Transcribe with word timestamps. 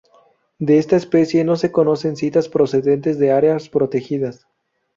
De 0.57 0.79
esta 0.79 0.95
especie, 0.95 1.43
no 1.43 1.55
se 1.57 1.71
conocen 1.71 2.15
citas 2.15 2.49
procedentes 2.49 3.19
de 3.19 3.31
áreas 3.31 3.69
protegidas. 3.69 4.47